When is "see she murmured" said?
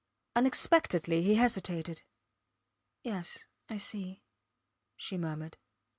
3.77-5.57